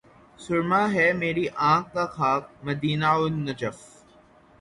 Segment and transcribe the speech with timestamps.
[0.39, 3.77] سرمہ ہے میری آنکھ کا خاک مدینہ و نجف